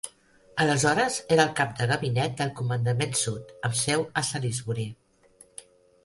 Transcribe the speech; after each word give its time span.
Aleshores 0.63 1.17
era 1.33 1.43
el 1.49 1.51
cap 1.59 1.75
de 1.81 1.85
gabinet 1.91 2.33
del 2.39 2.53
Comandament 2.59 3.13
Sud, 3.19 3.51
amb 3.69 3.77
seu 3.81 4.05
a 4.23 4.25
Salisbury. 4.31 4.87